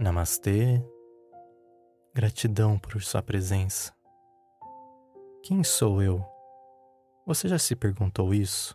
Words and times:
Namastê. 0.00 0.82
Gratidão 2.14 2.78
por 2.78 3.02
sua 3.02 3.22
presença. 3.22 3.92
Quem 5.42 5.62
sou 5.62 6.02
eu? 6.02 6.24
Você 7.26 7.46
já 7.46 7.58
se 7.58 7.76
perguntou 7.76 8.32
isso? 8.32 8.74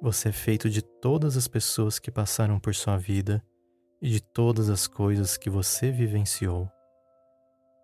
Você 0.00 0.28
é 0.28 0.32
feito 0.32 0.70
de 0.70 0.80
todas 0.80 1.36
as 1.36 1.48
pessoas 1.48 1.98
que 1.98 2.08
passaram 2.08 2.60
por 2.60 2.72
sua 2.72 2.96
vida 2.96 3.44
e 4.00 4.08
de 4.08 4.20
todas 4.20 4.70
as 4.70 4.86
coisas 4.86 5.36
que 5.36 5.50
você 5.50 5.90
vivenciou. 5.90 6.70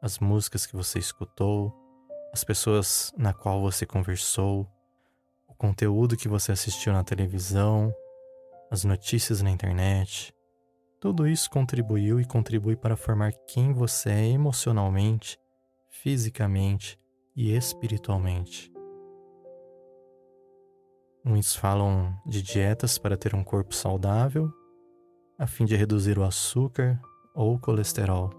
As 0.01 0.21
músicas 0.21 0.65
que 0.65 0.77
você 0.77 1.01
escutou, 1.01 1.75
as 2.33 2.45
pessoas 2.45 3.13
na 3.19 3.35
qual 3.35 3.61
você 3.61 3.85
conversou, 3.85 4.65
o 5.49 5.55
conteúdo 5.57 6.17
que 6.17 6.29
você 6.29 6.53
assistiu 6.53 6.93
na 6.93 7.03
televisão, 7.03 7.93
as 8.71 8.85
notícias 8.85 9.43
na 9.43 9.51
internet, 9.51 10.36
tudo 11.01 11.27
isso 11.27 11.51
contribuiu 11.51 12.21
e 12.21 12.25
contribui 12.25 12.77
para 12.77 12.97
formar 12.97 13.33
quem 13.47 13.73
você 13.73 14.11
é 14.11 14.29
emocionalmente, 14.29 15.39
fisicamente 15.89 16.99
e 17.35 17.53
espiritualmente. 17.53 18.73
Uns 21.25 21.55
falam 21.55 22.17
de 22.25 22.41
dietas 22.41 22.99
para 22.99 23.17
ter 23.17 23.35
um 23.35 23.45
corpo 23.45 23.75
saudável, 23.75 24.51
a 25.39 25.47
fim 25.47 25.65
de 25.65 25.77
reduzir 25.77 26.19
o 26.19 26.25
açúcar 26.25 27.01
ou 27.35 27.55
o 27.55 27.59
colesterol. 27.59 28.31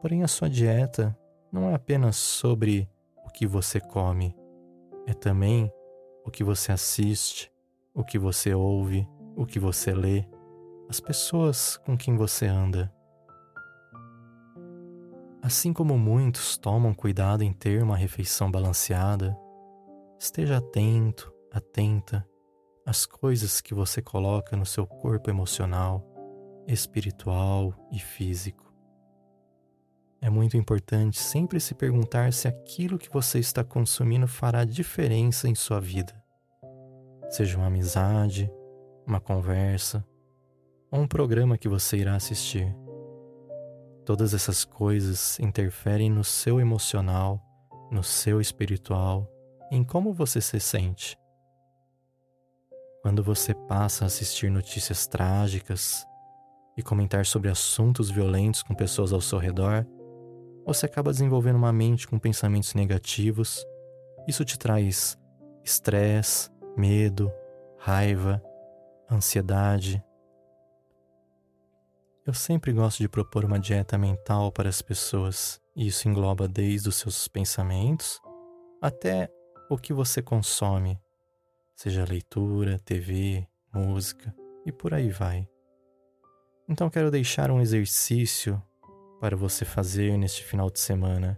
Porém, 0.00 0.22
a 0.22 0.28
sua 0.28 0.48
dieta 0.48 1.18
não 1.50 1.70
é 1.70 1.74
apenas 1.74 2.16
sobre 2.16 2.88
o 3.24 3.30
que 3.30 3.46
você 3.46 3.80
come, 3.80 4.36
é 5.06 5.14
também 5.14 5.72
o 6.24 6.30
que 6.30 6.44
você 6.44 6.70
assiste, 6.70 7.50
o 7.94 8.04
que 8.04 8.18
você 8.18 8.54
ouve, 8.54 9.08
o 9.34 9.46
que 9.46 9.58
você 9.58 9.92
lê 9.92 10.24
as 10.88 11.00
pessoas 11.00 11.76
com 11.76 11.96
quem 11.96 12.16
você 12.16 12.46
anda. 12.46 12.90
Assim 15.42 15.72
como 15.72 15.98
muitos 15.98 16.56
tomam 16.56 16.94
cuidado 16.94 17.42
em 17.42 17.52
ter 17.52 17.82
uma 17.82 17.96
refeição 17.96 18.50
balanceada, 18.50 19.38
esteja 20.18 20.56
atento, 20.56 21.32
atenta 21.52 22.26
às 22.86 23.04
coisas 23.04 23.60
que 23.60 23.74
você 23.74 24.00
coloca 24.00 24.56
no 24.56 24.64
seu 24.64 24.86
corpo 24.86 25.28
emocional, 25.28 26.02
espiritual 26.66 27.74
e 27.92 27.98
físico. 27.98 28.72
É 30.20 30.30
muito 30.30 30.56
importante 30.56 31.20
sempre 31.20 31.60
se 31.60 31.74
perguntar 31.74 32.32
se 32.32 32.48
aquilo 32.48 32.98
que 32.98 33.10
você 33.10 33.38
está 33.38 33.62
consumindo 33.62 34.26
fará 34.26 34.64
diferença 34.64 35.48
em 35.48 35.54
sua 35.54 35.80
vida. 35.80 36.12
Seja 37.28 37.58
uma 37.58 37.66
amizade, 37.66 38.50
uma 39.06 39.20
conversa, 39.20 40.04
ou 40.90 41.00
um 41.00 41.06
programa 41.06 41.58
que 41.58 41.68
você 41.68 41.98
irá 41.98 42.14
assistir. 42.14 42.74
Todas 44.04 44.32
essas 44.32 44.64
coisas 44.64 45.38
interferem 45.38 46.10
no 46.10 46.24
seu 46.24 46.60
emocional, 46.60 47.42
no 47.90 48.02
seu 48.02 48.40
espiritual, 48.40 49.30
em 49.70 49.84
como 49.84 50.12
você 50.12 50.40
se 50.40 50.58
sente. 50.58 51.18
Quando 53.02 53.22
você 53.22 53.54
passa 53.54 54.04
a 54.04 54.06
assistir 54.06 54.50
notícias 54.50 55.06
trágicas 55.06 56.06
e 56.76 56.82
comentar 56.82 57.26
sobre 57.26 57.50
assuntos 57.50 58.10
violentos 58.10 58.62
com 58.62 58.74
pessoas 58.74 59.12
ao 59.12 59.20
seu 59.20 59.38
redor, 59.38 59.86
você 60.64 60.86
acaba 60.86 61.10
desenvolvendo 61.10 61.56
uma 61.56 61.72
mente 61.72 62.08
com 62.08 62.18
pensamentos 62.18 62.74
negativos. 62.74 63.64
Isso 64.26 64.44
te 64.44 64.58
traz 64.58 65.18
estresse, 65.64 66.50
medo, 66.76 67.32
raiva, 67.78 68.42
ansiedade, 69.10 70.02
eu 72.28 72.34
sempre 72.34 72.74
gosto 72.74 72.98
de 72.98 73.08
propor 73.08 73.42
uma 73.42 73.58
dieta 73.58 73.96
mental 73.96 74.52
para 74.52 74.68
as 74.68 74.82
pessoas, 74.82 75.58
isso 75.74 76.06
engloba 76.06 76.46
desde 76.46 76.86
os 76.86 76.96
seus 76.96 77.26
pensamentos 77.26 78.20
até 78.82 79.32
o 79.70 79.78
que 79.78 79.94
você 79.94 80.20
consome, 80.20 81.00
seja 81.74 82.04
leitura, 82.04 82.78
TV, 82.80 83.48
música 83.72 84.36
e 84.66 84.70
por 84.70 84.92
aí 84.92 85.08
vai. 85.08 85.48
Então 86.68 86.90
quero 86.90 87.10
deixar 87.10 87.50
um 87.50 87.62
exercício 87.62 88.62
para 89.18 89.34
você 89.34 89.64
fazer 89.64 90.18
neste 90.18 90.44
final 90.44 90.68
de 90.68 90.80
semana, 90.80 91.34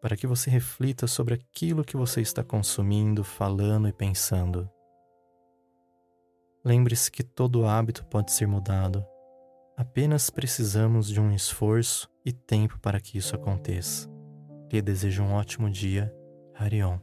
para 0.00 0.16
que 0.16 0.28
você 0.28 0.48
reflita 0.48 1.08
sobre 1.08 1.34
aquilo 1.34 1.84
que 1.84 1.96
você 1.96 2.20
está 2.20 2.44
consumindo, 2.44 3.24
falando 3.24 3.88
e 3.88 3.92
pensando. 3.92 4.70
Lembre-se 6.64 7.10
que 7.10 7.24
todo 7.24 7.66
hábito 7.66 8.04
pode 8.04 8.30
ser 8.30 8.46
mudado 8.46 9.04
Apenas 9.78 10.28
precisamos 10.28 11.06
de 11.06 11.20
um 11.20 11.32
esforço 11.32 12.10
e 12.24 12.32
tempo 12.32 12.80
para 12.80 13.00
que 13.00 13.16
isso 13.16 13.36
aconteça. 13.36 14.10
Lhe 14.72 14.82
desejo 14.82 15.22
um 15.22 15.32
ótimo 15.34 15.70
dia, 15.70 16.12
Harion. 16.52 16.98